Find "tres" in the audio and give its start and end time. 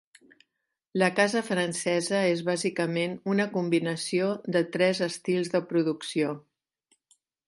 4.77-5.03